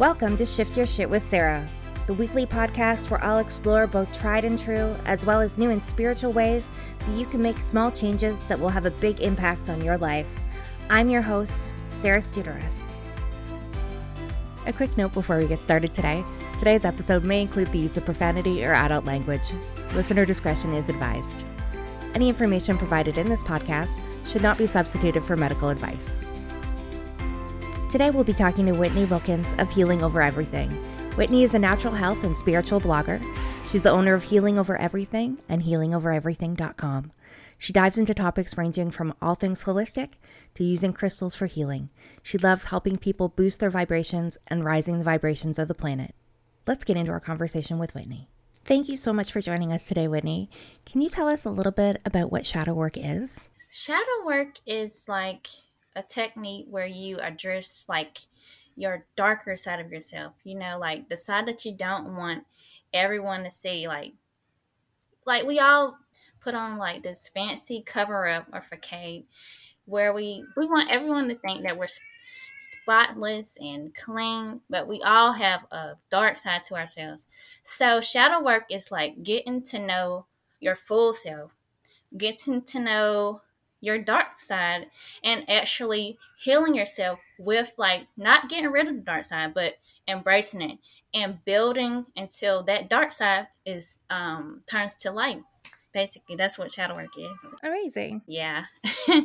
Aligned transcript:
Welcome 0.00 0.38
to 0.38 0.46
Shift 0.46 0.78
Your 0.78 0.86
Shit 0.86 1.10
with 1.10 1.22
Sarah, 1.22 1.68
the 2.06 2.14
weekly 2.14 2.46
podcast 2.46 3.10
where 3.10 3.22
I'll 3.22 3.36
explore 3.36 3.86
both 3.86 4.10
tried 4.18 4.46
and 4.46 4.58
true, 4.58 4.96
as 5.04 5.26
well 5.26 5.42
as 5.42 5.58
new 5.58 5.68
and 5.68 5.82
spiritual 5.82 6.32
ways 6.32 6.72
that 7.00 7.18
you 7.18 7.26
can 7.26 7.42
make 7.42 7.60
small 7.60 7.90
changes 7.90 8.42
that 8.44 8.58
will 8.58 8.70
have 8.70 8.86
a 8.86 8.90
big 8.92 9.20
impact 9.20 9.68
on 9.68 9.84
your 9.84 9.98
life. 9.98 10.26
I'm 10.88 11.10
your 11.10 11.20
host, 11.20 11.74
Sarah 11.90 12.22
Studeris. 12.22 12.96
A 14.64 14.72
quick 14.72 14.96
note 14.96 15.12
before 15.12 15.36
we 15.36 15.46
get 15.46 15.62
started 15.62 15.92
today 15.92 16.24
today's 16.58 16.86
episode 16.86 17.22
may 17.22 17.42
include 17.42 17.70
the 17.70 17.78
use 17.78 17.98
of 17.98 18.06
profanity 18.06 18.64
or 18.64 18.72
adult 18.72 19.04
language. 19.04 19.52
Listener 19.92 20.24
discretion 20.24 20.72
is 20.72 20.88
advised. 20.88 21.44
Any 22.14 22.30
information 22.30 22.78
provided 22.78 23.18
in 23.18 23.28
this 23.28 23.42
podcast 23.42 24.00
should 24.26 24.40
not 24.40 24.56
be 24.56 24.66
substituted 24.66 25.22
for 25.24 25.36
medical 25.36 25.68
advice. 25.68 26.22
Today 27.90 28.10
we'll 28.10 28.22
be 28.22 28.32
talking 28.32 28.66
to 28.66 28.72
Whitney 28.72 29.04
Wilkins 29.04 29.52
of 29.58 29.68
Healing 29.68 30.00
Over 30.00 30.22
Everything. 30.22 30.70
Whitney 31.16 31.42
is 31.42 31.54
a 31.54 31.58
natural 31.58 31.92
health 31.92 32.22
and 32.22 32.36
spiritual 32.36 32.80
blogger. 32.80 33.20
She's 33.66 33.82
the 33.82 33.90
owner 33.90 34.14
of 34.14 34.22
Healing 34.22 34.60
Over 34.60 34.76
Everything 34.76 35.38
and 35.48 35.64
healingovereverything.com. 35.64 37.10
She 37.58 37.72
dives 37.72 37.98
into 37.98 38.14
topics 38.14 38.56
ranging 38.56 38.92
from 38.92 39.12
all 39.20 39.34
things 39.34 39.64
holistic 39.64 40.10
to 40.54 40.62
using 40.62 40.92
crystals 40.92 41.34
for 41.34 41.46
healing. 41.46 41.90
She 42.22 42.38
loves 42.38 42.66
helping 42.66 42.96
people 42.96 43.28
boost 43.28 43.58
their 43.58 43.70
vibrations 43.70 44.38
and 44.46 44.64
rising 44.64 44.98
the 44.98 45.04
vibrations 45.04 45.58
of 45.58 45.66
the 45.66 45.74
planet. 45.74 46.14
Let's 46.68 46.84
get 46.84 46.96
into 46.96 47.10
our 47.10 47.18
conversation 47.18 47.80
with 47.80 47.96
Whitney. 47.96 48.28
Thank 48.64 48.88
you 48.88 48.96
so 48.96 49.12
much 49.12 49.32
for 49.32 49.40
joining 49.40 49.72
us 49.72 49.86
today, 49.86 50.06
Whitney. 50.06 50.48
Can 50.86 51.00
you 51.00 51.08
tell 51.08 51.26
us 51.26 51.44
a 51.44 51.50
little 51.50 51.72
bit 51.72 52.00
about 52.04 52.30
what 52.30 52.46
shadow 52.46 52.72
work 52.72 52.96
is? 52.96 53.48
Shadow 53.72 54.24
work 54.24 54.60
is 54.64 55.06
like 55.08 55.48
a 55.96 56.02
technique 56.02 56.66
where 56.70 56.86
you 56.86 57.18
address 57.18 57.84
like 57.88 58.18
your 58.76 59.06
darker 59.16 59.56
side 59.56 59.80
of 59.80 59.92
yourself. 59.92 60.34
You 60.44 60.56
know, 60.56 60.78
like 60.78 61.08
the 61.08 61.16
side 61.16 61.46
that 61.46 61.64
you 61.64 61.72
don't 61.72 62.16
want 62.16 62.44
everyone 62.92 63.44
to 63.44 63.50
see. 63.50 63.86
Like, 63.88 64.12
like 65.26 65.44
we 65.46 65.58
all 65.58 65.98
put 66.40 66.54
on 66.54 66.78
like 66.78 67.02
this 67.02 67.28
fancy 67.28 67.82
cover 67.84 68.26
up 68.26 68.46
or 68.52 68.60
facade 68.60 69.24
where 69.84 70.12
we 70.12 70.44
we 70.56 70.66
want 70.66 70.90
everyone 70.90 71.28
to 71.28 71.34
think 71.34 71.62
that 71.62 71.76
we're 71.76 71.88
spotless 72.60 73.56
and 73.60 73.94
clean, 73.94 74.60
but 74.68 74.86
we 74.86 75.00
all 75.02 75.32
have 75.32 75.64
a 75.72 75.94
dark 76.10 76.38
side 76.38 76.64
to 76.64 76.74
ourselves. 76.74 77.26
So, 77.62 78.00
shadow 78.00 78.42
work 78.42 78.64
is 78.70 78.90
like 78.90 79.22
getting 79.22 79.62
to 79.64 79.78
know 79.78 80.26
your 80.60 80.76
full 80.76 81.12
self, 81.12 81.54
getting 82.16 82.62
to 82.62 82.78
know 82.78 83.42
your 83.80 83.98
dark 83.98 84.40
side, 84.40 84.86
and 85.24 85.48
actually 85.48 86.18
healing 86.38 86.74
yourself 86.74 87.20
with 87.38 87.72
like 87.78 88.06
not 88.16 88.48
getting 88.48 88.70
rid 88.70 88.88
of 88.88 88.94
the 88.94 89.00
dark 89.00 89.24
side, 89.24 89.54
but 89.54 89.74
embracing 90.08 90.62
it 90.62 90.78
and 91.12 91.44
building 91.44 92.06
until 92.16 92.62
that 92.64 92.88
dark 92.88 93.12
side 93.12 93.48
is 93.64 93.98
um 94.10 94.62
turns 94.66 94.94
to 94.96 95.10
light. 95.10 95.42
Basically, 95.92 96.36
that's 96.36 96.58
what 96.58 96.72
shadow 96.72 96.94
work 96.94 97.18
is. 97.18 97.54
Amazing. 97.62 98.22
Yeah. 98.26 98.66
yeah. 99.08 99.22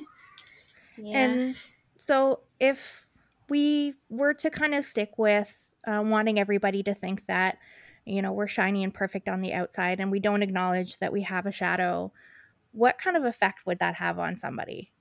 And 0.97 1.55
so 1.97 2.39
if 2.59 3.05
we 3.49 3.93
were 4.09 4.33
to 4.33 4.49
kind 4.49 4.73
of 4.73 4.83
stick 4.83 5.17
with 5.17 5.55
uh, 5.85 6.01
wanting 6.03 6.39
everybody 6.39 6.81
to 6.81 6.95
think 6.95 7.27
that, 7.27 7.59
you 8.05 8.23
know, 8.23 8.31
we're 8.31 8.47
shiny 8.47 8.83
and 8.83 8.91
perfect 8.91 9.29
on 9.29 9.41
the 9.41 9.53
outside 9.53 9.99
and 9.99 10.09
we 10.09 10.19
don't 10.19 10.41
acknowledge 10.41 10.97
that 10.97 11.13
we 11.13 11.21
have 11.21 11.45
a 11.45 11.51
shadow, 11.51 12.11
what 12.75 12.97
kind 12.97 13.15
of 13.15 13.23
effect 13.23 13.65
would 13.65 13.79
that 13.79 13.95
have 13.95 14.19
on 14.19 14.37
somebody? 14.37 14.91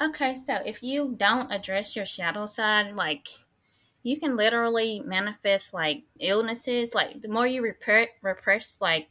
Okay, 0.00 0.34
so 0.34 0.56
if 0.64 0.82
you 0.82 1.14
don't 1.16 1.50
address 1.50 1.96
your 1.96 2.06
shadow 2.06 2.46
side, 2.46 2.94
like 2.94 3.28
you 4.02 4.18
can 4.18 4.36
literally 4.36 5.00
manifest 5.00 5.72
like 5.72 6.04
illnesses. 6.18 6.94
Like 6.94 7.20
the 7.20 7.28
more 7.28 7.46
you 7.46 7.62
repress, 7.62 8.08
repress 8.22 8.78
like 8.80 9.08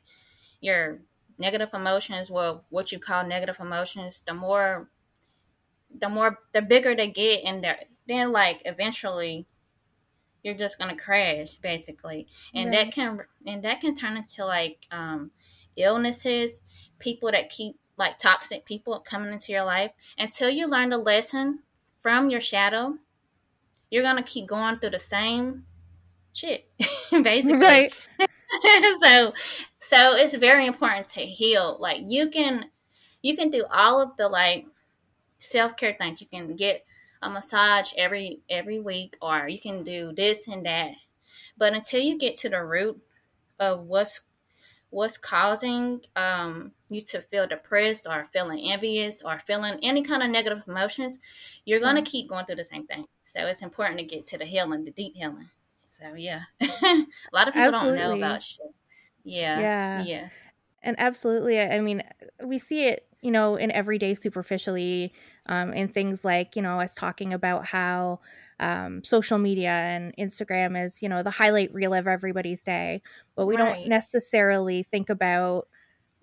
your 0.60 1.00
negative 1.38 1.74
emotions, 1.74 2.30
well, 2.30 2.66
what 2.70 2.92
you 2.92 3.00
call 3.00 3.26
negative 3.26 3.58
emotions, 3.60 4.22
the 4.26 4.34
more, 4.34 4.90
the 5.98 6.10
more, 6.10 6.40
the 6.52 6.62
bigger 6.62 6.96
they 6.96 7.10
get, 7.10 7.44
and 7.46 7.66
then 8.08 8.32
like 8.32 8.62
eventually 8.66 9.48
you're 10.44 10.56
just 10.56 10.80
gonna 10.80 10.96
crash 10.96 11.58
basically 11.58 12.28
and 12.54 12.70
right. 12.70 12.86
that 12.86 12.92
can 12.92 13.20
and 13.46 13.64
that 13.64 13.80
can 13.80 13.94
turn 13.94 14.18
into 14.18 14.44
like 14.44 14.88
um 14.90 15.30
illnesses 15.76 16.62
people 16.98 17.32
that 17.32 17.48
keep 17.50 17.76
like 17.98 18.18
toxic 18.18 18.66
people 18.66 19.00
coming 19.00 19.32
into 19.32 19.52
your 19.52 19.64
life 19.64 19.92
until 20.18 20.50
you 20.50 20.68
learn 20.68 20.90
the 20.90 20.98
lesson 20.98 21.60
from 22.02 22.30
your 22.30 22.42
shadow 22.42 22.98
you're 23.92 24.04
gonna 24.04 24.24
keep 24.24 24.48
going 24.48 24.78
through 24.78 24.90
the 24.90 25.00
same 25.00 25.66
shit 26.34 26.68
basically. 27.12 27.60
Right. 27.60 27.94
So 29.02 29.34
so 29.80 30.16
it's 30.16 30.36
very 30.36 30.68
important 30.68 31.08
to 31.10 31.22
heal. 31.22 31.78
Like 31.80 32.02
you 32.06 32.30
can 32.30 32.66
you 33.22 33.38
can 33.38 33.50
do 33.50 33.64
all 33.72 34.02
of 34.02 34.18
the 34.18 34.28
like 34.28 34.66
self-care 35.40 35.96
things. 35.98 36.20
You 36.20 36.28
can 36.28 36.58
get 36.58 36.86
a 37.22 37.30
massage 37.30 37.94
every 37.98 38.42
every 38.50 38.80
week 38.80 39.16
or 39.22 39.48
you 39.48 39.60
can 39.60 39.84
do 39.84 40.12
this 40.14 40.50
and 40.50 40.66
that. 40.66 40.96
But 41.58 41.74
until 41.74 42.02
you 42.02 42.18
get 42.18 42.36
to 42.38 42.50
the 42.50 42.62
root 42.62 43.02
of 43.58 43.86
what's 43.86 44.22
what's 44.92 45.18
causing 45.18 46.02
um, 46.16 46.72
you 46.90 47.02
to 47.02 47.22
feel 47.22 47.48
depressed 47.48 48.06
or 48.08 48.28
feeling 48.32 48.60
envious 48.72 49.24
or 49.24 49.40
feeling 49.40 49.80
any 49.82 50.04
kind 50.04 50.22
of 50.22 50.30
negative 50.30 50.62
emotions 50.68 51.18
you're 51.66 51.80
going 51.80 51.96
to 51.96 52.02
mm-hmm. 52.02 52.12
keep 52.12 52.30
going 52.30 52.46
through 52.46 52.58
the 52.58 52.64
same 52.64 52.86
thing. 52.86 53.06
So 53.24 53.48
it's 53.48 53.64
important 53.64 54.00
to 54.00 54.06
get 54.06 54.28
to 54.28 54.38
the 54.38 54.46
healing 54.46 54.86
the 54.86 54.92
deep 54.92 55.16
healing. 55.16 55.50
So 55.90 56.14
yeah. 56.16 56.42
A 56.62 57.06
lot 57.34 57.48
of 57.48 57.54
people 57.54 57.74
absolutely. 57.74 58.00
don't 58.00 58.10
know 58.10 58.16
about 58.16 58.44
shit. 58.44 58.68
Yeah. 59.24 59.60
Yeah. 59.60 60.04
Yeah. 60.04 60.30
And 60.84 60.96
absolutely 61.00 61.62
i 61.62 61.80
mean 61.80 62.02
we 62.44 62.58
see 62.58 62.86
it 62.86 63.06
you 63.22 63.30
know 63.30 63.56
in 63.56 63.72
everyday 63.72 64.16
superficially 64.16 65.14
um, 65.48 65.74
and 65.76 65.94
things 65.94 66.24
like 66.24 66.56
you 66.56 66.62
know 66.62 66.80
us 66.80 66.94
talking 66.94 67.34
about 67.34 67.66
how 67.66 68.20
um, 68.60 69.04
social 69.04 69.38
media 69.38 69.72
and 69.72 70.16
instagram 70.18 70.82
is 70.82 71.02
you 71.02 71.10
know 71.10 71.24
the 71.24 71.32
highlight 71.32 71.74
reel 71.74 71.94
of 71.94 72.08
everybody's 72.08 72.64
day 72.64 73.02
but 73.36 73.46
we 73.46 73.56
right. 73.56 73.76
don't 73.76 73.88
necessarily 73.88 74.84
think 74.84 75.10
about 75.10 75.68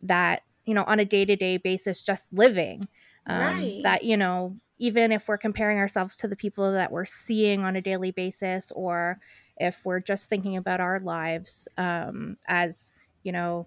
that 0.02 0.42
you 0.64 0.74
know 0.74 0.84
on 0.84 1.00
a 1.00 1.04
day-to-day 1.04 1.56
basis 1.56 2.02
just 2.02 2.32
living 2.32 2.86
um, 3.26 3.58
right. 3.58 3.82
that 3.82 4.04
you 4.04 4.16
know 4.16 4.56
even 4.78 5.10
if 5.10 5.26
we're 5.26 5.38
comparing 5.38 5.78
ourselves 5.78 6.16
to 6.16 6.28
the 6.28 6.36
people 6.36 6.70
that 6.72 6.92
we're 6.92 7.04
seeing 7.04 7.64
on 7.64 7.74
a 7.74 7.80
daily 7.80 8.12
basis 8.12 8.70
or 8.76 9.18
if 9.56 9.84
we're 9.84 9.98
just 9.98 10.28
thinking 10.28 10.56
about 10.56 10.80
our 10.80 11.00
lives 11.00 11.66
um, 11.76 12.36
as 12.46 12.94
you 13.24 13.32
know 13.32 13.66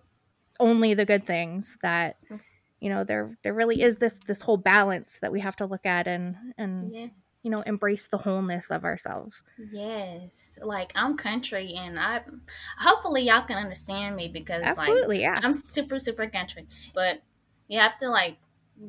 only 0.59 0.93
the 0.93 1.05
good 1.05 1.25
things 1.25 1.77
that 1.81 2.17
you 2.81 2.89
know 2.89 3.03
there 3.03 3.37
there 3.43 3.53
really 3.53 3.81
is 3.81 3.97
this 3.97 4.19
this 4.27 4.41
whole 4.41 4.57
balance 4.57 5.19
that 5.21 5.31
we 5.31 5.39
have 5.39 5.55
to 5.55 5.65
look 5.65 5.85
at 5.85 6.07
and 6.07 6.35
and 6.57 6.93
yeah. 6.93 7.07
you 7.43 7.49
know 7.51 7.61
embrace 7.61 8.07
the 8.07 8.17
wholeness 8.17 8.69
of 8.71 8.83
ourselves. 8.83 9.43
Yes 9.71 10.59
like 10.61 10.91
i'm 10.95 11.15
country 11.15 11.75
and 11.77 11.97
i 11.99 12.21
hopefully 12.79 13.21
y'all 13.21 13.41
can 13.43 13.57
understand 13.57 14.15
me 14.15 14.27
because 14.27 14.61
absolutely 14.61 15.17
like, 15.17 15.23
yeah. 15.23 15.39
I'm 15.41 15.53
super 15.53 15.99
super 15.99 16.27
country 16.27 16.67
but 16.93 17.21
you 17.67 17.79
have 17.79 17.97
to 17.99 18.09
like 18.09 18.37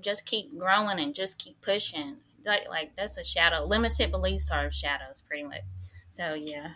just 0.01 0.27
keep 0.27 0.57
growing 0.59 0.99
and 0.99 1.15
just 1.15 1.39
keep 1.39 1.61
pushing. 1.61 2.17
Like 2.45 2.69
like 2.69 2.97
that's 2.97 3.17
a 3.17 3.25
shadow 3.25 3.65
limited 3.65 4.11
beliefs 4.11 4.51
are 4.51 4.71
shadows 4.71 5.23
pretty 5.27 5.45
much. 5.45 5.61
So 6.09 6.35
yeah. 6.35 6.73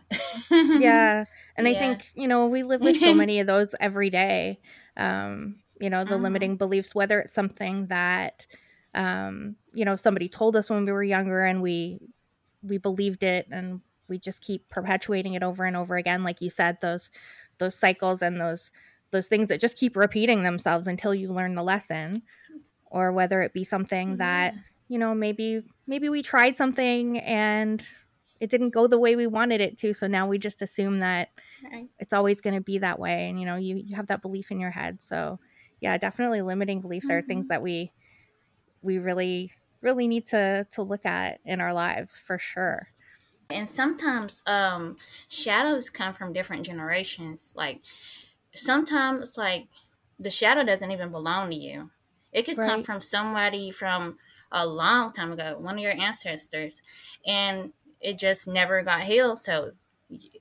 Yeah 0.50 1.24
and 1.56 1.66
yeah. 1.66 1.72
i 1.72 1.74
think 1.74 2.10
you 2.14 2.28
know 2.28 2.46
we 2.46 2.62
live 2.62 2.80
with 2.80 3.00
so 3.00 3.14
many 3.14 3.40
of 3.40 3.46
those 3.46 3.74
every 3.80 4.10
day. 4.10 4.60
Um 4.96 5.56
you 5.80 5.90
know 5.90 6.04
the 6.04 6.14
uh-huh. 6.14 6.22
limiting 6.22 6.56
beliefs 6.56 6.94
whether 6.94 7.20
it's 7.20 7.34
something 7.34 7.86
that 7.86 8.46
um, 8.94 9.56
you 9.72 9.84
know 9.84 9.96
somebody 9.96 10.28
told 10.28 10.56
us 10.56 10.70
when 10.70 10.84
we 10.84 10.92
were 10.92 11.02
younger 11.02 11.44
and 11.44 11.62
we 11.62 11.98
we 12.62 12.78
believed 12.78 13.22
it 13.22 13.46
and 13.50 13.80
we 14.08 14.18
just 14.18 14.40
keep 14.40 14.68
perpetuating 14.68 15.34
it 15.34 15.42
over 15.42 15.64
and 15.64 15.76
over 15.76 15.96
again 15.96 16.24
like 16.24 16.40
you 16.40 16.50
said 16.50 16.78
those 16.80 17.10
those 17.58 17.74
cycles 17.74 18.22
and 18.22 18.40
those 18.40 18.72
those 19.10 19.28
things 19.28 19.48
that 19.48 19.60
just 19.60 19.76
keep 19.76 19.96
repeating 19.96 20.42
themselves 20.42 20.86
until 20.86 21.14
you 21.14 21.32
learn 21.32 21.54
the 21.54 21.62
lesson 21.62 22.22
or 22.86 23.12
whether 23.12 23.42
it 23.42 23.52
be 23.52 23.64
something 23.64 24.16
that 24.16 24.54
you 24.88 24.98
know 24.98 25.14
maybe 25.14 25.62
maybe 25.86 26.08
we 26.08 26.22
tried 26.22 26.56
something 26.56 27.18
and 27.20 27.86
it 28.40 28.50
didn't 28.50 28.70
go 28.70 28.86
the 28.86 28.98
way 28.98 29.16
we 29.16 29.26
wanted 29.26 29.60
it 29.60 29.78
to 29.78 29.92
so 29.92 30.06
now 30.06 30.26
we 30.26 30.38
just 30.38 30.62
assume 30.62 31.00
that 31.00 31.30
it's 31.98 32.12
always 32.12 32.40
going 32.40 32.54
to 32.54 32.60
be 32.60 32.78
that 32.78 32.98
way 32.98 33.28
and 33.28 33.40
you 33.40 33.46
know 33.46 33.56
you 33.56 33.76
you 33.76 33.96
have 33.96 34.06
that 34.06 34.22
belief 34.22 34.50
in 34.50 34.60
your 34.60 34.70
head 34.70 35.02
so 35.02 35.38
yeah, 35.80 35.96
definitely 35.98 36.42
limiting 36.42 36.80
beliefs 36.80 37.06
mm-hmm. 37.06 37.16
are 37.16 37.22
things 37.22 37.46
mm-hmm. 37.46 37.50
that 37.50 37.62
we 37.62 37.92
we 38.82 38.98
really 38.98 39.52
really 39.80 40.08
need 40.08 40.26
to 40.26 40.66
to 40.72 40.82
look 40.82 41.04
at 41.04 41.40
in 41.44 41.60
our 41.60 41.72
lives 41.72 42.18
for 42.18 42.38
sure. 42.38 42.88
And 43.50 43.68
sometimes 43.68 44.42
um 44.46 44.96
shadows 45.28 45.90
come 45.90 46.12
from 46.14 46.32
different 46.32 46.64
generations. 46.64 47.52
Like 47.56 47.80
sometimes 48.54 49.36
like 49.36 49.68
the 50.18 50.30
shadow 50.30 50.64
doesn't 50.64 50.90
even 50.90 51.10
belong 51.10 51.50
to 51.50 51.56
you. 51.56 51.90
It 52.32 52.44
could 52.44 52.58
right. 52.58 52.68
come 52.68 52.82
from 52.82 53.00
somebody 53.00 53.70
from 53.70 54.18
a 54.52 54.66
long 54.66 55.12
time 55.12 55.32
ago, 55.32 55.56
one 55.58 55.76
of 55.76 55.80
your 55.80 55.92
ancestors, 55.92 56.82
and 57.26 57.72
it 58.00 58.18
just 58.18 58.46
never 58.46 58.82
got 58.82 59.04
healed. 59.04 59.38
So 59.38 59.72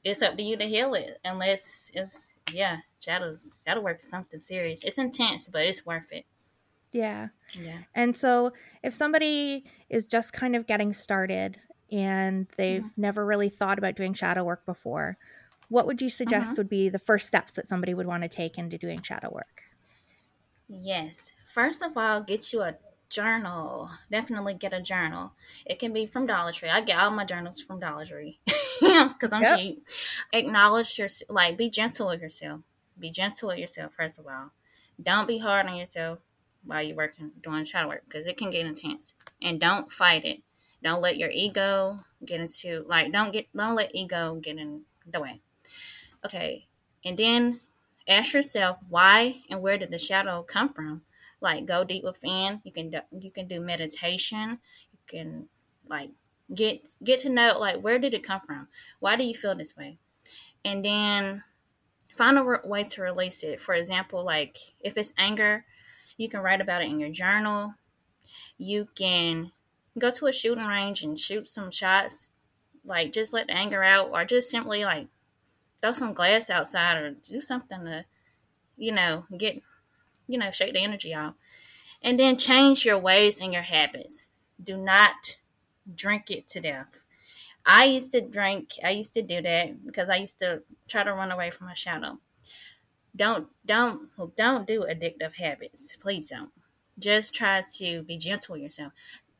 it's 0.04 0.22
up 0.22 0.38
to 0.38 0.44
you 0.44 0.58
to 0.58 0.66
heal 0.66 0.94
it. 0.94 1.20
Unless 1.24 1.92
it's 1.94 2.28
yeah, 2.52 2.80
shadows 3.06 3.58
shadow 3.66 3.82
work 3.82 4.00
is 4.00 4.10
something 4.10 4.42
serious. 4.42 4.84
It's 4.84 4.98
intense, 4.98 5.48
but 5.48 5.62
it's 5.62 5.86
worth 5.86 6.12
it. 6.12 6.26
Yeah. 6.92 7.30
Yeah. 7.54 7.80
And 7.94 8.16
so 8.16 8.52
if 8.84 8.94
somebody 8.94 9.66
is 9.90 10.08
just 10.08 10.34
kind 10.34 10.56
of 10.56 10.66
getting 10.66 10.94
started 10.94 11.58
and 11.92 12.48
they've 12.58 12.82
Mm-hmm. 12.82 13.02
never 13.02 13.26
really 13.26 13.50
thought 13.50 13.78
about 13.78 13.96
doing 13.96 14.14
shadow 14.14 14.44
work 14.44 14.66
before, 14.66 15.18
what 15.70 15.86
would 15.88 16.02
you 16.02 16.10
suggest 16.10 16.54
Mhm. 16.54 16.58
would 16.58 16.70
be 16.70 16.90
the 16.90 17.00
first 17.00 17.28
steps 17.28 17.54
that 17.54 17.68
somebody 17.68 17.94
would 17.94 18.08
want 18.08 18.24
to 18.24 18.30
take 18.30 18.58
into 18.58 18.78
doing 18.78 19.02
shadow 19.02 19.30
work? 19.32 19.64
Yes. 20.68 21.32
First 21.44 21.82
of 21.84 21.96
all, 21.98 22.22
get 22.22 22.52
you 22.54 22.62
a 22.62 22.76
journal. 23.10 23.92
Definitely 24.10 24.56
get 24.56 24.74
a 24.74 24.82
journal. 24.82 25.34
It 25.66 25.80
can 25.80 25.94
be 25.94 26.06
from 26.06 26.26
Dollar 26.26 26.52
Tree. 26.52 26.70
I 26.70 26.82
get 26.82 26.98
all 26.98 27.12
my 27.12 27.26
journals 27.26 27.62
from 27.62 27.80
Dollar 27.80 28.06
Tree 28.06 28.40
because 28.80 29.32
I'm 29.32 29.42
Yep. 29.44 29.58
cheap. 29.60 29.88
Acknowledge 30.34 30.98
your 30.98 31.08
like. 31.30 31.58
Be 31.58 31.70
gentle 31.70 32.08
with 32.08 32.22
yourself. 32.22 32.62
Be 32.98 33.10
gentle 33.10 33.50
with 33.50 33.58
yourself. 33.58 33.94
First 33.94 34.20
of 34.20 34.28
all, 34.28 34.52
don't 35.02 35.28
be 35.28 35.40
hard 35.40 35.68
on 35.68 35.76
yourself 35.76 36.20
while 36.64 36.82
you're 36.82 36.96
working 36.96 37.32
doing 37.42 37.66
shadow 37.66 37.90
work 37.90 38.04
because 38.06 38.28
it 38.28 38.38
can 38.38 38.50
get 38.50 38.66
intense. 38.66 39.14
And 39.42 39.60
don't 39.60 39.92
fight 39.92 40.26
it. 40.26 40.42
Don't 40.84 41.02
let 41.02 41.18
your 41.18 41.30
ego 41.30 42.00
get 42.24 42.42
into 42.42 42.86
like. 42.88 43.12
Don't 43.12 43.34
get. 43.34 43.48
Don't 43.56 43.76
let 43.76 43.94
ego 43.96 44.36
get 44.36 44.58
in 44.58 44.82
the 45.06 45.20
way. 45.20 45.42
Okay. 46.26 46.68
And 47.04 47.18
then 47.18 47.60
ask 48.08 48.34
yourself 48.34 48.78
why 48.90 49.42
and 49.50 49.62
where 49.62 49.78
did 49.78 49.92
the 49.92 49.98
shadow 49.98 50.44
come 50.44 50.70
from 50.70 51.02
like 51.42 51.66
go 51.66 51.84
deep 51.84 52.04
within 52.04 52.62
you 52.64 52.72
can 52.72 52.94
you 53.20 53.32
can 53.32 53.48
do 53.48 53.60
meditation 53.60 54.60
you 54.92 55.00
can 55.08 55.48
like 55.90 56.12
get 56.54 56.88
get 57.04 57.20
to 57.20 57.30
know 57.30 57.58
like 57.60 57.82
where 57.82 58.00
did 58.00 58.14
it 58.14 58.24
come 58.24 58.42
from 58.46 58.68
why 59.00 59.16
do 59.16 59.24
you 59.24 59.34
feel 59.34 59.56
this 59.56 59.76
way 59.76 59.98
and 60.64 60.86
then 60.86 61.44
find 62.16 62.38
a 62.38 62.60
way 62.64 62.84
to 62.84 63.02
release 63.02 63.44
it. 63.44 63.60
For 63.62 63.74
example 63.74 64.24
like 64.24 64.58
if 64.80 64.98
it's 64.98 65.14
anger 65.18 65.66
you 66.18 66.30
can 66.30 66.42
write 66.42 66.62
about 66.62 66.82
it 66.82 66.90
in 66.90 67.00
your 67.00 67.10
journal. 67.10 67.76
You 68.58 68.88
can 68.96 69.52
go 69.98 70.10
to 70.12 70.28
a 70.28 70.32
shooting 70.32 70.66
range 70.66 71.04
and 71.04 71.20
shoot 71.20 71.48
some 71.48 71.72
shots. 71.72 72.30
Like 72.84 73.12
just 73.12 73.34
let 73.34 73.48
the 73.48 73.54
anger 73.54 73.84
out 73.84 74.10
or 74.12 74.26
just 74.26 74.50
simply 74.50 74.86
like 74.86 75.08
throw 75.82 75.94
some 75.94 76.14
glass 76.14 76.50
outside 76.50 76.98
or 76.98 77.12
do 77.12 77.42
something 77.42 77.84
to 77.86 78.06
you 78.78 78.92
know 78.92 79.26
get 79.38 79.62
you 80.28 80.38
know 80.38 80.52
shake 80.52 80.74
the 80.74 80.84
energy 80.84 81.14
off. 81.14 81.36
And 82.02 82.20
then 82.20 82.38
change 82.38 82.86
your 82.86 83.00
ways 83.00 83.40
and 83.40 83.52
your 83.52 83.64
habits. 83.64 84.26
Do 84.64 84.78
not 84.78 85.38
drink 85.94 86.30
it 86.30 86.48
to 86.50 86.62
death 86.62 87.04
i 87.66 87.86
used 87.86 88.12
to 88.12 88.22
drink 88.22 88.72
i 88.84 88.90
used 88.92 89.14
to 89.14 89.22
do 89.22 89.42
that 89.42 89.86
because 89.86 90.10
i 90.10 90.16
used 90.18 90.40
to 90.40 90.62
try 90.88 91.04
to 91.04 91.14
run 91.14 91.32
away 91.32 91.50
from 91.50 91.68
my 91.68 91.74
shadow. 91.74 92.20
Don't 93.16 93.48
don't 93.66 94.10
don't 94.36 94.68
do 94.68 94.82
addictive 94.82 95.38
habits. 95.38 95.96
Please 95.96 96.30
don't. 96.30 96.52
Just 97.00 97.34
try 97.34 97.64
to 97.78 98.04
be 98.04 98.18
gentle 98.18 98.54
with 98.54 98.62
yourself. 98.64 98.92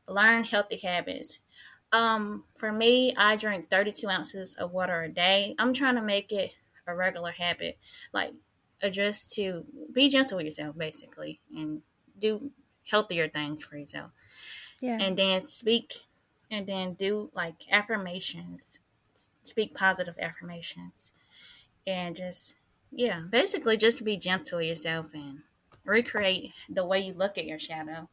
Learn 0.08 0.44
healthy 0.44 0.78
habits. 0.78 1.38
Um 1.92 2.44
for 2.56 2.72
me 2.72 3.14
i 3.16 3.36
drink 3.36 3.66
32 3.68 4.08
ounces 4.08 4.54
of 4.54 4.72
water 4.72 5.02
a 5.02 5.08
day. 5.08 5.54
I'm 5.58 5.74
trying 5.74 5.96
to 5.96 6.02
make 6.02 6.32
it 6.32 6.52
a 6.86 6.94
regular 6.94 7.32
habit 7.32 7.78
like 8.12 8.32
adjust 8.80 9.34
to 9.34 9.64
be 9.92 10.08
gentle 10.08 10.36
with 10.36 10.46
yourself 10.46 10.76
basically 10.78 11.40
and 11.54 11.82
do 12.18 12.50
healthier 12.88 13.28
things 13.28 13.64
for 13.64 13.76
yourself. 13.76 14.10
Yeah. 14.80 14.98
and 15.00 15.16
then 15.16 15.40
speak 15.40 15.94
and 16.50 16.66
then 16.66 16.94
do 16.94 17.30
like 17.34 17.54
affirmations 17.70 18.78
speak 19.42 19.74
positive 19.74 20.16
affirmations 20.20 21.12
and 21.86 22.16
just 22.16 22.56
yeah 22.90 23.20
basically 23.30 23.76
just 23.76 24.04
be 24.04 24.16
gentle 24.16 24.58
with 24.58 24.66
yourself 24.66 25.14
and 25.14 25.40
recreate 25.84 26.52
the 26.68 26.84
way 26.84 26.98
you 27.00 27.12
look 27.14 27.38
at 27.38 27.46
your 27.46 27.58
shadow 27.58 28.08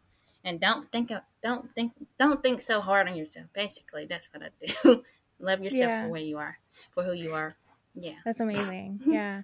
and 0.45 0.59
don't 0.59 0.91
think 0.91 1.09
of, 1.12 1.21
don't 1.41 1.71
think 1.74 1.91
don't 2.19 2.41
think 2.41 2.62
so 2.62 2.81
hard 2.81 3.07
on 3.07 3.15
yourself 3.15 3.47
basically 3.53 4.06
that's 4.06 4.30
what 4.33 4.44
i 4.44 4.50
do 4.83 5.03
love 5.39 5.62
yourself 5.62 5.89
Yeah. 5.89 6.03
for 6.03 6.09
where 6.09 6.21
you 6.21 6.38
are 6.38 6.57
for 6.91 7.03
who 7.03 7.13
you 7.13 7.33
are 7.33 7.56
yeah 7.95 8.15
That's 8.25 8.39
amazing. 8.39 9.00
Yeah. 9.06 9.41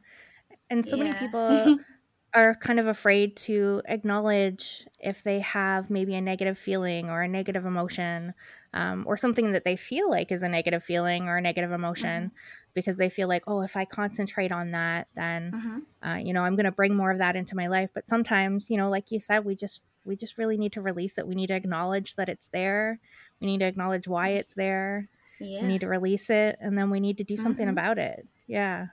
And 0.71 0.85
so 0.85 0.97
many 0.97 1.13
people 1.13 1.77
are 2.35 2.55
kind 2.55 2.79
of 2.79 2.87
afraid 2.87 3.35
to 3.35 3.81
acknowledge 3.85 4.87
if 4.99 5.23
they 5.23 5.39
have 5.39 5.89
maybe 5.89 6.13
a 6.15 6.21
negative 6.21 6.57
feeling 6.59 7.09
or 7.09 7.21
a 7.23 7.27
negative 7.27 7.65
emotion 7.65 8.33
um, 8.73 9.03
or 9.07 9.17
something 9.17 9.51
that 9.53 9.63
they 9.65 9.75
feel 9.75 10.09
like 10.09 10.31
is 10.31 10.43
a 10.43 10.49
negative 10.49 10.83
feeling 10.83 11.27
or 11.27 11.37
a 11.37 11.41
negative 11.41 11.71
emotion 11.71 12.31
because 12.73 12.97
they 12.97 13.09
feel 13.09 13.27
like, 13.27 13.43
oh, 13.47 13.61
if 13.61 13.75
I 13.75 13.85
concentrate 13.85 14.51
on 14.51 14.71
that, 14.71 15.07
then, 15.15 15.53
hmm 15.53 15.79
uh, 16.05 16.19
you 16.23 16.33
know, 16.33 16.43
I'm 16.43 16.55
going 16.55 16.65
to 16.65 16.71
bring 16.71 16.95
more 16.95 17.11
of 17.11 17.17
that 17.17 17.35
into 17.35 17.55
my 17.55 17.67
life. 17.67 17.89
But 17.93 18.07
sometimes, 18.07 18.69
you 18.69 18.77
know, 18.77 18.89
like 18.89 19.11
you 19.11 19.19
said, 19.19 19.43
we 19.43 19.55
just, 19.55 19.81
we 20.03 20.15
just 20.15 20.37
really 20.37 20.57
need 20.57 20.73
to 20.73 20.81
release 20.81 21.17
it. 21.17 21.27
We 21.27 21.35
need 21.35 21.47
to 21.47 21.55
acknowledge 21.55 22.15
that 22.15 22.29
it's 22.29 22.47
there. 22.49 22.99
We 23.41 23.47
need 23.47 23.59
to 23.59 23.65
acknowledge 23.65 24.07
why 24.07 24.29
it's 24.29 24.53
there. 24.53 25.09
yeah 25.39 25.59
We 25.59 25.67
need 25.67 25.81
to 25.81 25.87
release 25.87 26.29
it. 26.29 26.57
And 26.61 26.77
then 26.77 26.89
we 26.89 26.99
need 26.99 27.17
to 27.17 27.23
do 27.23 27.37
something 27.37 27.67
Mhm. 27.67 27.69
about 27.69 27.97
it. 27.97 28.27
Yeah. 28.47 28.87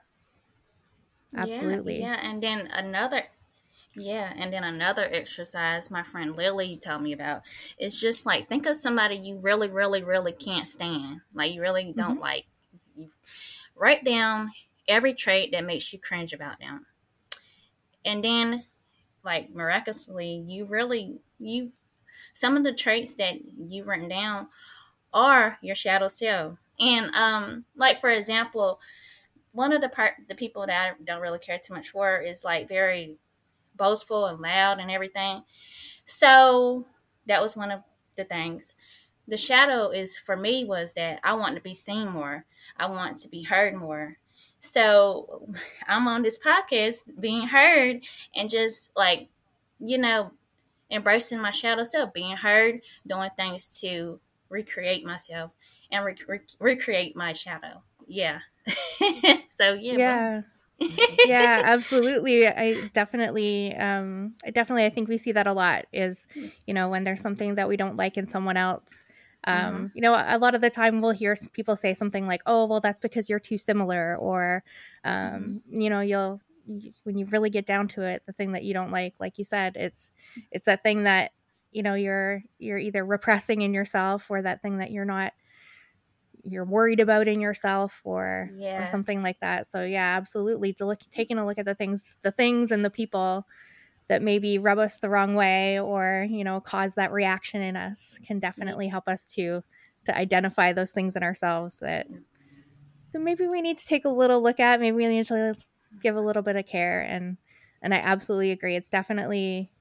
Absolutely. 1.36 2.00
Yeah, 2.00 2.14
yeah, 2.14 2.30
and 2.30 2.42
then 2.42 2.68
another 2.72 3.24
yeah, 3.94 4.32
and 4.36 4.52
then 4.52 4.64
another 4.64 5.08
exercise 5.10 5.90
my 5.90 6.02
friend 6.02 6.36
Lily 6.36 6.76
told 6.76 7.02
me 7.02 7.12
about 7.12 7.42
is 7.78 7.98
just 7.98 8.26
like 8.26 8.48
think 8.48 8.66
of 8.66 8.76
somebody 8.76 9.16
you 9.16 9.38
really, 9.38 9.68
really, 9.68 10.02
really 10.02 10.32
can't 10.32 10.66
stand. 10.68 11.22
Like 11.34 11.54
you 11.54 11.62
really 11.62 11.92
don't 11.96 12.20
like. 12.20 12.46
You 12.96 13.10
write 13.76 14.04
down 14.04 14.52
every 14.88 15.14
trait 15.14 15.52
that 15.52 15.64
makes 15.64 15.92
you 15.92 15.98
cringe 15.98 16.32
about 16.32 16.60
them. 16.60 16.86
And 18.04 18.22
then 18.24 18.64
like 19.24 19.50
miraculously 19.54 20.44
you 20.46 20.64
really 20.66 21.18
you 21.38 21.72
some 22.34 22.56
of 22.56 22.64
the 22.64 22.72
traits 22.74 23.14
that 23.14 23.36
you've 23.68 23.88
written 23.88 24.08
down 24.08 24.48
are 25.14 25.58
your 25.62 25.76
shadow 25.76 26.08
self. 26.08 26.58
And 26.80 27.10
um 27.14 27.64
like 27.76 28.00
for 28.00 28.10
example, 28.10 28.80
one 29.56 29.72
of 29.72 29.80
the 29.80 29.88
part 29.88 30.12
the 30.28 30.34
people 30.34 30.66
that 30.66 30.92
I 30.92 31.02
don't 31.02 31.22
really 31.22 31.38
care 31.38 31.58
too 31.58 31.72
much 31.72 31.88
for 31.88 32.18
is 32.18 32.44
like 32.44 32.68
very 32.68 33.16
boastful 33.74 34.26
and 34.26 34.38
loud 34.40 34.78
and 34.78 34.90
everything. 34.90 35.42
So 36.04 36.86
that 37.26 37.40
was 37.40 37.56
one 37.56 37.70
of 37.70 37.80
the 38.16 38.24
things. 38.24 38.74
The 39.26 39.38
shadow 39.38 39.90
is 39.90 40.18
for 40.18 40.36
me 40.36 40.66
was 40.66 40.92
that 40.92 41.20
I 41.24 41.32
want 41.32 41.56
to 41.56 41.62
be 41.62 41.74
seen 41.74 42.08
more. 42.10 42.44
I 42.76 42.86
want 42.86 43.16
to 43.18 43.28
be 43.28 43.42
heard 43.42 43.74
more. 43.74 44.18
So 44.60 45.48
I'm 45.88 46.06
on 46.06 46.22
this 46.22 46.38
podcast 46.38 47.18
being 47.18 47.48
heard 47.48 48.04
and 48.34 48.50
just 48.50 48.92
like, 48.94 49.28
you 49.80 49.96
know, 49.96 50.32
embracing 50.90 51.40
my 51.40 51.50
shadow 51.50 51.82
self, 51.84 52.12
being 52.12 52.36
heard, 52.36 52.82
doing 53.06 53.30
things 53.38 53.80
to 53.80 54.20
recreate 54.50 55.04
myself 55.04 55.50
and 55.90 56.04
re- 56.04 56.16
re- 56.28 56.40
recreate 56.60 57.16
my 57.16 57.32
shadow. 57.32 57.82
Yeah. 58.06 58.40
so 59.56 59.74
yeah. 59.74 59.96
yeah. 59.96 60.42
Yeah 61.24 61.62
absolutely. 61.64 62.46
I 62.46 62.88
definitely 62.92 63.74
um 63.76 64.34
i 64.44 64.50
definitely 64.50 64.84
i 64.84 64.90
think 64.90 65.08
we 65.08 65.18
see 65.18 65.32
that 65.32 65.46
a 65.46 65.52
lot 65.52 65.86
is 65.92 66.26
you 66.66 66.74
know 66.74 66.88
when 66.88 67.04
there's 67.04 67.22
something 67.22 67.54
that 67.54 67.68
we 67.68 67.76
don't 67.76 67.96
like 67.96 68.16
in 68.16 68.26
someone 68.26 68.56
else 68.56 69.04
um 69.44 69.90
you 69.94 70.02
know 70.02 70.12
a 70.14 70.38
lot 70.38 70.54
of 70.54 70.60
the 70.60 70.68
time 70.70 71.00
we'll 71.00 71.12
hear 71.12 71.36
people 71.52 71.76
say 71.76 71.94
something 71.94 72.26
like 72.26 72.42
oh 72.46 72.66
well 72.66 72.80
that's 72.80 72.98
because 72.98 73.30
you're 73.30 73.40
too 73.40 73.56
similar 73.56 74.16
or 74.16 74.62
um 75.04 75.62
you 75.70 75.88
know 75.88 76.00
you'll 76.00 76.40
you, 76.66 76.92
when 77.04 77.16
you 77.16 77.24
really 77.26 77.50
get 77.50 77.64
down 77.64 77.88
to 77.88 78.02
it 78.02 78.22
the 78.26 78.32
thing 78.32 78.52
that 78.52 78.64
you 78.64 78.74
don't 78.74 78.90
like 78.90 79.14
like 79.18 79.38
you 79.38 79.44
said 79.44 79.76
it's 79.76 80.10
it's 80.50 80.64
that 80.64 80.82
thing 80.82 81.04
that 81.04 81.32
you 81.70 81.82
know 81.82 81.94
you're 81.94 82.42
you're 82.58 82.78
either 82.78 83.04
repressing 83.04 83.62
in 83.62 83.72
yourself 83.72 84.30
or 84.30 84.42
that 84.42 84.62
thing 84.62 84.78
that 84.78 84.90
you're 84.90 85.04
not 85.04 85.32
you're 86.46 86.64
worried 86.64 87.00
about 87.00 87.28
in 87.28 87.40
yourself 87.40 88.00
or 88.04 88.52
Yeah. 88.54 88.78
or 88.78 88.86
something 88.86 89.22
like 89.22 89.40
that. 89.40 89.68
So 89.70 89.84
yeah 89.84 90.16
absolutely 90.16 90.72
to 90.74 90.86
look 90.86 91.00
taking 91.10 91.38
a 91.38 91.46
look 91.46 91.58
at 91.58 91.66
the 91.66 91.74
things 91.74 92.16
the 92.22 92.32
things 92.32 92.70
and 92.70 92.84
the 92.84 92.90
people 92.90 93.46
that 94.08 94.22
maybe 94.22 94.58
rub 94.58 94.78
us 94.78 94.98
the 94.98 95.08
wrong 95.10 95.34
way 95.34 95.80
or 95.80 96.26
you 96.30 96.44
know 96.44 96.60
cause 96.60 96.94
that 96.94 97.12
reaction 97.12 97.62
in 97.62 97.76
us 97.76 98.18
can 98.26 98.38
definitely 98.40 98.88
help 98.88 99.08
us 99.08 99.26
to 99.28 99.62
to 100.06 100.16
identify 100.16 100.72
those 100.72 100.92
things 100.92 101.16
in 101.16 101.22
ourselves 101.22 101.78
that 101.80 102.08
that 103.12 103.20
maybe 103.20 103.46
we 103.46 103.62
need 103.62 103.78
to 103.78 103.86
take 103.86 104.04
a 104.04 104.08
little 104.10 104.42
look 104.42 104.60
at 104.60 104.80
maybe 104.80 104.96
we 104.96 105.06
need 105.08 105.26
to 105.28 105.56
give 106.00 106.16
a 106.16 106.20
little 106.20 106.42
bit 106.42 106.56
of 106.56 106.66
care 106.66 107.00
and 107.02 107.36
and 107.82 107.94
i 107.94 107.98
absolutely 107.98 108.50
agree. 108.50 108.74
It's 108.76 108.88
definitely 108.90 109.72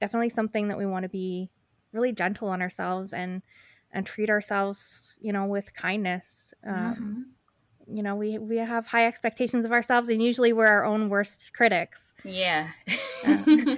definitely 0.00 0.30
something 0.30 0.68
that 0.68 0.78
we 0.78 0.86
want 0.86 1.04
to 1.04 1.08
be 1.08 1.50
really 1.92 2.12
gentle 2.12 2.48
on 2.48 2.62
ourselves 2.62 3.12
and 3.12 3.42
and 3.92 4.06
treat 4.06 4.30
ourselves 4.30 5.16
you 5.20 5.32
know 5.32 5.46
with 5.46 5.74
kindness. 5.74 6.54
Um, 6.66 6.74
Mhm. 6.76 7.24
you 7.96 8.02
know 8.02 8.14
we 8.14 8.38
we 8.38 8.58
have 8.58 8.86
high 8.86 9.06
expectations 9.06 9.64
of 9.64 9.72
ourselves 9.72 10.08
and 10.08 10.22
usually 10.22 10.52
we're 10.52 10.66
our 10.68 10.84
own 10.84 11.08
worst 11.08 11.50
critics. 11.54 12.14
Yeah. 12.24 12.70
Uh, 13.26 13.44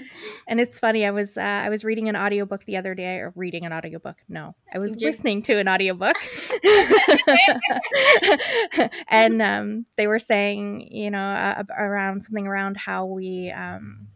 and 0.49 0.61
it's 0.61 0.79
funny 0.79 1.05
i 1.05 1.11
was 1.11 1.37
uh, 1.37 1.41
i 1.67 1.69
was 1.69 1.85
reading 1.85 2.09
an 2.09 2.17
audiobook 2.17 2.65
the 2.65 2.77
other 2.79 2.95
day 2.95 3.19
or 3.19 3.33
reading 3.37 3.67
an 3.67 3.73
audiobook 3.73 4.17
no 4.29 4.55
i 4.75 4.79
was 4.79 4.97
You're... 4.99 5.11
listening 5.11 5.43
to 5.45 5.59
an 5.59 5.69
audiobook. 5.69 6.17
And 9.09 9.41
um, 9.43 9.87
they 9.97 10.07
were 10.07 10.19
saying 10.19 10.89
you 10.91 11.11
know 11.11 11.23
uh, 11.23 11.63
around 11.77 12.25
something 12.25 12.47
around 12.47 12.77
how 12.77 13.07
we 13.07 13.51
um, 13.51 14.09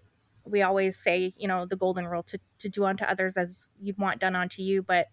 we 0.45 0.63
always 0.63 0.99
say 0.99 1.35
you 1.37 1.49
know 1.49 1.67
the 1.67 1.77
golden 1.77 2.07
rule 2.07 2.23
to, 2.25 2.39
to 2.61 2.69
do 2.69 2.85
unto 2.85 3.05
others 3.05 3.37
as 3.37 3.73
you'd 3.81 3.99
want 3.99 4.21
done 4.21 4.35
unto 4.35 4.63
you 4.63 4.83
but 4.83 5.09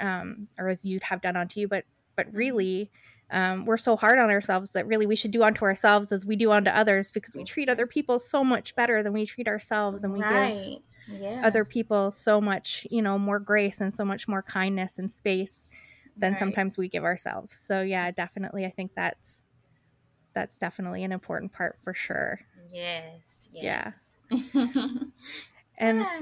um, 0.00 0.48
or 0.58 0.68
as 0.68 0.84
you'd 0.84 1.02
have 1.02 1.20
done 1.20 1.36
unto 1.36 1.60
you 1.60 1.68
but 1.68 1.84
but 2.16 2.26
really 2.32 2.90
um, 3.30 3.66
we're 3.66 3.76
so 3.76 3.96
hard 3.96 4.18
on 4.20 4.30
ourselves 4.30 4.70
that 4.72 4.86
really 4.86 5.06
we 5.06 5.16
should 5.16 5.32
do 5.32 5.42
unto 5.42 5.64
ourselves 5.64 6.12
as 6.12 6.24
we 6.24 6.36
do 6.36 6.52
unto 6.52 6.70
others 6.70 7.10
because 7.10 7.34
we 7.34 7.42
treat 7.42 7.68
other 7.68 7.86
people 7.86 8.18
so 8.18 8.44
much 8.44 8.74
better 8.76 9.02
than 9.02 9.12
we 9.12 9.26
treat 9.26 9.48
ourselves 9.48 10.04
and 10.04 10.12
we 10.12 10.20
right. 10.20 10.78
give 11.08 11.20
yeah. 11.20 11.42
other 11.44 11.64
people 11.64 12.10
so 12.10 12.40
much 12.40 12.86
you 12.90 13.02
know 13.02 13.18
more 13.18 13.38
grace 13.38 13.80
and 13.80 13.94
so 13.94 14.04
much 14.04 14.28
more 14.28 14.42
kindness 14.42 14.98
and 14.98 15.10
space 15.10 15.68
than 16.16 16.32
right. 16.32 16.38
sometimes 16.38 16.76
we 16.76 16.88
give 16.88 17.04
ourselves 17.04 17.54
so 17.54 17.82
yeah 17.82 18.10
definitely 18.10 18.64
i 18.64 18.70
think 18.70 18.92
that's 18.94 19.42
that's 20.34 20.58
definitely 20.58 21.04
an 21.04 21.12
important 21.12 21.52
part 21.52 21.78
for 21.82 21.94
sure 21.94 22.40
yes, 22.72 23.50
yes. 23.52 23.94
yeah 24.30 24.66
and 25.78 26.00
yeah. 26.00 26.20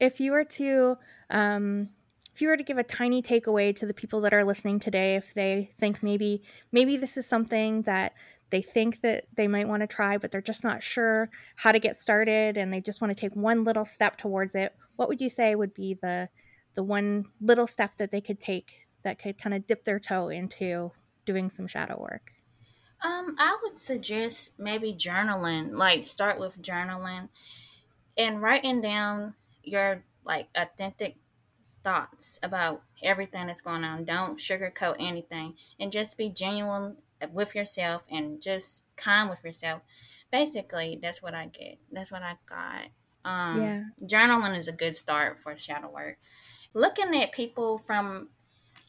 if 0.00 0.20
you 0.20 0.32
were 0.32 0.44
to 0.44 0.96
um 1.30 1.88
if 2.34 2.42
you 2.42 2.48
were 2.48 2.56
to 2.56 2.64
give 2.64 2.78
a 2.78 2.82
tiny 2.82 3.22
takeaway 3.22 3.74
to 3.76 3.86
the 3.86 3.94
people 3.94 4.20
that 4.22 4.34
are 4.34 4.44
listening 4.44 4.80
today, 4.80 5.14
if 5.14 5.32
they 5.34 5.70
think 5.78 6.02
maybe 6.02 6.42
maybe 6.72 6.96
this 6.96 7.16
is 7.16 7.26
something 7.26 7.82
that 7.82 8.12
they 8.50 8.60
think 8.60 9.00
that 9.02 9.26
they 9.36 9.46
might 9.46 9.68
want 9.68 9.82
to 9.82 9.86
try, 9.86 10.18
but 10.18 10.32
they're 10.32 10.42
just 10.42 10.64
not 10.64 10.82
sure 10.82 11.30
how 11.56 11.70
to 11.70 11.78
get 11.78 11.96
started 11.96 12.56
and 12.56 12.72
they 12.72 12.80
just 12.80 13.00
want 13.00 13.10
to 13.10 13.20
take 13.20 13.34
one 13.36 13.62
little 13.62 13.84
step 13.84 14.16
towards 14.16 14.54
it, 14.54 14.74
what 14.96 15.08
would 15.08 15.20
you 15.20 15.28
say 15.28 15.54
would 15.54 15.74
be 15.74 15.94
the 16.02 16.28
the 16.74 16.82
one 16.82 17.26
little 17.40 17.68
step 17.68 17.96
that 17.98 18.10
they 18.10 18.20
could 18.20 18.40
take 18.40 18.88
that 19.04 19.20
could 19.20 19.40
kind 19.40 19.54
of 19.54 19.64
dip 19.66 19.84
their 19.84 20.00
toe 20.00 20.28
into 20.28 20.90
doing 21.24 21.48
some 21.48 21.68
shadow 21.68 21.96
work? 22.00 22.32
Um, 23.00 23.36
I 23.38 23.56
would 23.62 23.78
suggest 23.78 24.58
maybe 24.58 24.92
journaling. 24.92 25.76
Like 25.76 26.04
start 26.04 26.40
with 26.40 26.60
journaling 26.60 27.28
and 28.16 28.42
writing 28.42 28.80
down 28.80 29.34
your 29.62 30.02
like 30.24 30.48
authentic 30.56 31.16
thoughts 31.84 32.40
about 32.42 32.82
everything 33.02 33.46
that's 33.46 33.60
going 33.60 33.84
on. 33.84 34.04
Don't 34.04 34.38
sugarcoat 34.38 34.96
anything 34.98 35.54
and 35.78 35.92
just 35.92 36.18
be 36.18 36.30
genuine 36.30 36.96
with 37.32 37.54
yourself 37.54 38.02
and 38.10 38.40
just 38.42 38.82
kind 38.96 39.30
with 39.30 39.44
yourself. 39.44 39.82
Basically, 40.32 40.98
that's 41.00 41.22
what 41.22 41.34
I 41.34 41.46
get. 41.46 41.78
That's 41.92 42.10
what 42.10 42.22
I 42.22 42.36
got. 42.46 42.86
Um, 43.24 43.62
yeah. 43.62 43.82
Journaling 44.02 44.56
is 44.56 44.68
a 44.68 44.72
good 44.72 44.96
start 44.96 45.38
for 45.38 45.56
shadow 45.56 45.90
work. 45.90 46.18
Looking 46.72 47.14
at 47.22 47.32
people 47.32 47.78
from 47.78 48.28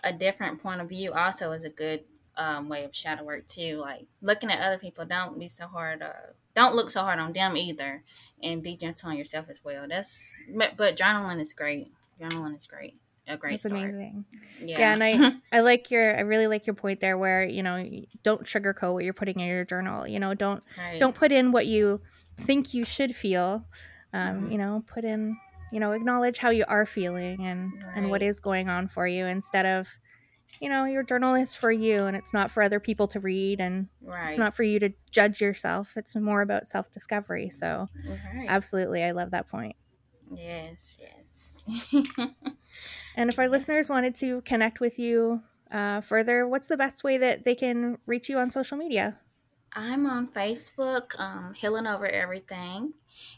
a 0.03 0.11
different 0.11 0.61
point 0.61 0.81
of 0.81 0.89
view 0.89 1.13
also 1.13 1.51
is 1.51 1.63
a 1.63 1.69
good 1.69 2.01
um, 2.37 2.67
way 2.67 2.83
of 2.83 2.95
shadow 2.95 3.23
work 3.23 3.47
too. 3.47 3.77
Like 3.77 4.05
looking 4.21 4.49
at 4.49 4.61
other 4.61 4.79
people, 4.79 5.05
don't 5.05 5.37
be 5.37 5.47
so 5.47 5.67
hard. 5.67 6.01
Uh, 6.01 6.13
don't 6.55 6.75
look 6.75 6.89
so 6.89 7.01
hard 7.01 7.19
on 7.19 7.33
them 7.33 7.57
either, 7.57 8.03
and 8.41 8.63
be 8.63 8.75
gentle 8.75 9.09
on 9.09 9.17
yourself 9.17 9.49
as 9.49 9.63
well. 9.63 9.85
That's 9.87 10.33
but, 10.53 10.77
but 10.77 10.97
journaling 10.97 11.41
is 11.41 11.53
great 11.53 11.91
journaling 12.19 12.55
is 12.57 12.67
great. 12.67 12.95
A 13.27 13.37
great 13.37 13.53
That's 13.53 13.63
start. 13.63 13.81
amazing. 13.81 14.25
Yeah. 14.63 14.79
yeah, 14.79 14.93
and 14.93 15.03
I 15.03 15.33
I 15.57 15.61
like 15.61 15.89
your 15.89 16.15
I 16.15 16.21
really 16.21 16.47
like 16.47 16.67
your 16.67 16.75
point 16.75 16.99
there 17.01 17.17
where 17.17 17.43
you 17.43 17.63
know 17.63 17.83
don't 18.23 18.43
sugarcoat 18.43 18.93
what 18.93 19.03
you're 19.03 19.13
putting 19.13 19.39
in 19.39 19.47
your 19.47 19.65
journal. 19.65 20.07
You 20.07 20.19
know 20.19 20.33
don't 20.33 20.63
right. 20.77 20.99
don't 20.99 21.15
put 21.15 21.31
in 21.31 21.51
what 21.51 21.65
you 21.65 22.01
think 22.41 22.73
you 22.73 22.85
should 22.85 23.15
feel. 23.15 23.65
Um, 24.13 24.35
mm-hmm. 24.35 24.51
You 24.51 24.57
know 24.59 24.83
put 24.87 25.05
in 25.05 25.37
you 25.71 25.79
know 25.79 25.91
acknowledge 25.91 26.37
how 26.37 26.51
you 26.51 26.65
are 26.67 26.85
feeling 26.85 27.45
and 27.45 27.73
right. 27.73 27.97
and 27.97 28.09
what 28.09 28.21
is 28.21 28.39
going 28.39 28.69
on 28.69 28.87
for 28.87 29.07
you 29.07 29.25
instead 29.25 29.65
of 29.65 29.87
you 30.61 30.69
know 30.69 30.85
your 30.85 31.03
journal 31.03 31.35
is 31.35 31.53
for 31.53 31.71
you 31.71 32.05
and 32.05 32.15
it's 32.15 32.33
not 32.33 32.51
for 32.51 32.63
other 32.63 32.79
people 32.79 33.07
to 33.07 33.19
read 33.19 33.59
and 33.59 33.87
right. 34.01 34.27
it's 34.27 34.37
not 34.37 34.55
for 34.55 34.63
you 34.63 34.79
to 34.79 34.89
judge 35.11 35.41
yourself 35.41 35.91
it's 35.95 36.15
more 36.15 36.41
about 36.41 36.67
self-discovery 36.67 37.49
so 37.49 37.87
right. 38.07 38.45
absolutely 38.47 39.03
i 39.03 39.11
love 39.11 39.31
that 39.31 39.49
point 39.49 39.75
yes 40.33 40.97
yes 41.01 41.24
and 43.15 43.29
if 43.29 43.39
our 43.39 43.49
listeners 43.49 43.89
wanted 43.89 44.15
to 44.15 44.41
connect 44.41 44.79
with 44.79 44.99
you 44.99 45.41
uh, 45.71 46.01
further, 46.01 46.47
what's 46.47 46.67
the 46.67 46.77
best 46.77 47.03
way 47.03 47.17
that 47.17 47.45
they 47.45 47.55
can 47.55 47.97
reach 48.05 48.29
you 48.29 48.37
on 48.37 48.51
social 48.51 48.77
media? 48.77 49.17
I'm 49.73 50.05
on 50.05 50.27
Facebook, 50.27 51.19
um, 51.19 51.53
Healing 51.53 51.85
Over 51.85 52.07
Everything, 52.07 52.93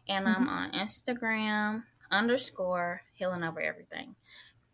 and 0.07 0.27
mm-hmm. 0.27 0.43
I'm 0.43 0.49
on 0.49 0.71
Instagram 0.71 1.83
underscore 2.11 3.01
Healing 3.13 3.43
Over 3.43 3.61
Everything. 3.61 4.15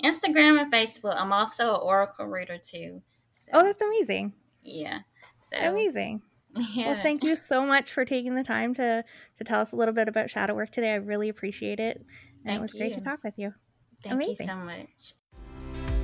Instagram 0.04 0.60
and 0.62 0.72
Facebook. 0.72 1.16
I'm 1.18 1.32
also 1.32 1.76
an 1.76 1.82
Oracle 1.82 2.26
reader 2.26 2.58
too. 2.58 3.02
So, 3.32 3.52
oh, 3.54 3.64
that's 3.64 3.82
amazing. 3.82 4.34
Yeah. 4.62 5.00
So 5.40 5.58
amazing. 5.58 6.22
Yeah. 6.22 6.24
Well, 6.94 7.02
thank 7.02 7.24
you 7.24 7.36
so 7.36 7.66
much 7.66 7.92
for 7.92 8.06
taking 8.06 8.36
the 8.36 8.44
time 8.44 8.76
to 8.76 9.04
to 9.40 9.44
tell 9.44 9.62
us 9.62 9.72
a 9.72 9.76
little 9.76 9.94
bit 9.94 10.08
about 10.08 10.30
shadow 10.30 10.54
work 10.54 10.70
today. 10.70 10.92
I 10.92 10.98
really 10.98 11.30
appreciate 11.30 11.80
it. 11.80 12.06
Thank 12.46 12.60
it 12.60 12.62
was 12.62 12.74
you. 12.74 12.80
great 12.80 12.94
to 12.96 13.02
talk 13.02 13.24
with 13.24 13.38
you. 13.38 13.54
Thank 14.02 14.16
Amazing. 14.16 14.48
you 14.48 14.54
so 14.54 14.56
much. 14.58 15.14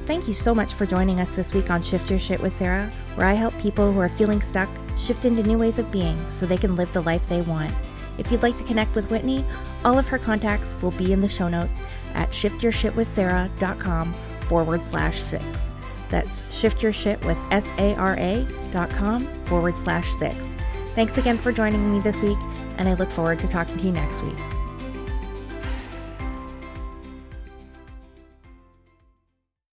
Thank 0.06 0.28
you 0.28 0.34
so 0.34 0.56
much 0.56 0.74
for 0.74 0.86
joining 0.86 1.20
us 1.20 1.36
this 1.36 1.54
week 1.54 1.70
on 1.70 1.82
Shift 1.82 2.10
Your 2.10 2.18
Shit 2.18 2.42
with 2.42 2.54
Sarah, 2.54 2.92
where 3.16 3.28
I 3.28 3.34
help 3.34 3.54
people 3.60 3.92
who 3.92 4.00
are 4.00 4.10
feeling 4.10 4.42
stuck 4.42 4.70
shift 4.98 5.26
into 5.26 5.44
new 5.44 5.58
ways 5.58 5.78
of 5.78 5.92
being 5.92 6.26
so 6.32 6.46
they 6.46 6.58
can 6.58 6.76
live 6.76 6.92
the 6.94 7.02
life 7.02 7.28
they 7.30 7.42
want. 7.42 7.74
If 8.18 8.32
you'd 8.32 8.42
like 8.42 8.58
to 8.58 8.64
connect 8.64 8.96
with 8.96 9.10
Whitney, 9.12 9.46
all 9.86 9.98
of 9.98 10.08
her 10.08 10.18
contacts 10.18 10.74
will 10.82 10.92
be 10.92 11.14
in 11.14 11.20
the 11.20 11.30
show 11.30 11.48
notes 11.48 11.80
at 12.16 12.32
shiftyourshitwithsarah.com 12.32 14.14
forward 14.48 14.84
slash 14.84 15.22
six. 15.22 15.76
That's 16.10 16.42
shiftyourshit 16.44 17.24
with 17.24 17.38
S-A-R-A 17.52 18.48
dot 18.72 18.90
com 18.90 19.28
forward 19.46 19.78
slash 19.78 20.12
six. 20.12 20.58
Thanks 20.96 21.18
again 21.18 21.38
for 21.38 21.52
joining 21.52 21.94
me 21.94 22.00
this 22.00 22.20
week, 22.20 22.38
and 22.78 22.90
I 22.90 22.96
look 22.96 23.12
forward 23.12 23.40
to 23.40 23.48
talking 23.48 23.78
to 23.78 23.86
you 23.86 23.92
next 23.92 24.24
week. 24.24 24.36